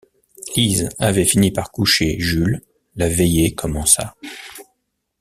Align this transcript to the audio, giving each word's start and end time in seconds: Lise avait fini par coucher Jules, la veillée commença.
Lise 0.55 0.89
avait 0.97 1.25
fini 1.25 1.51
par 1.51 1.71
coucher 1.71 2.15
Jules, 2.19 2.63
la 2.95 3.07
veillée 3.07 3.53
commença. 3.53 4.15